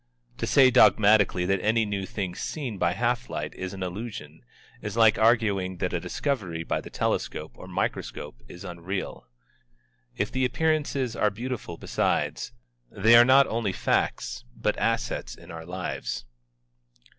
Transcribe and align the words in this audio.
To 0.39 0.47
say 0.47 0.71
dogmatically 0.71 1.45
that 1.45 1.61
any 1.61 1.85
new 1.85 2.07
thing 2.07 2.33
seen 2.33 2.79
by 2.79 2.93
half 2.93 3.29
light 3.29 3.53
is 3.53 3.71
an 3.71 3.83
illusion, 3.83 4.41
is 4.81 4.97
like 4.97 5.19
arguing 5.19 5.77
that 5.77 5.93
a 5.93 5.99
discovery 5.99 6.63
by 6.63 6.81
the 6.81 6.89
telescope 6.89 7.51
or 7.55 7.67
microscope 7.67 8.41
is 8.47 8.65
unreal. 8.65 9.27
If 10.17 10.31
the 10.31 10.43
appearances 10.43 11.15
are 11.15 11.29
beautiful 11.29 11.77
besides, 11.77 12.51
they 12.89 13.15
are 13.15 13.23
not 13.25 13.45
only 13.45 13.73
facts, 13.73 14.43
but 14.55 14.75
assets 14.79 15.35
in 15.35 15.51
our 15.51 15.67
lives. 15.67 16.25